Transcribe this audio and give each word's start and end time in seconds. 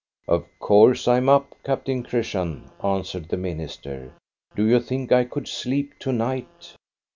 "Of 0.27 0.47
course 0.57 1.07
I 1.07 1.17
am 1.17 1.29
up, 1.29 1.53
Captain 1.63 2.01
Christian," 2.01 2.71
answered 2.83 3.29
the 3.29 3.37
minister." 3.37 4.13
Do 4.55 4.65
you 4.65 4.79
think 4.79 5.11
I 5.11 5.25
could 5.25 5.47
sleep 5.47 5.93
to 5.99 6.11
night? 6.11 6.73